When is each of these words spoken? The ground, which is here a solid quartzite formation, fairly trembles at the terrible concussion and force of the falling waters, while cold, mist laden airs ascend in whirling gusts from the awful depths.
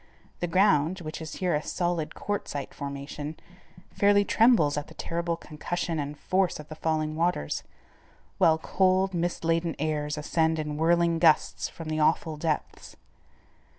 The 0.39 0.47
ground, 0.47 1.01
which 1.01 1.21
is 1.21 1.35
here 1.35 1.53
a 1.53 1.61
solid 1.61 2.15
quartzite 2.15 2.73
formation, 2.73 3.39
fairly 3.93 4.25
trembles 4.25 4.75
at 4.75 4.87
the 4.87 4.95
terrible 4.95 5.37
concussion 5.37 5.99
and 5.99 6.17
force 6.17 6.59
of 6.59 6.69
the 6.69 6.75
falling 6.75 7.15
waters, 7.15 7.61
while 8.39 8.57
cold, 8.57 9.13
mist 9.13 9.45
laden 9.45 9.75
airs 9.77 10.17
ascend 10.17 10.57
in 10.57 10.75
whirling 10.75 11.19
gusts 11.19 11.69
from 11.69 11.87
the 11.87 11.99
awful 11.99 12.35
depths. 12.35 12.95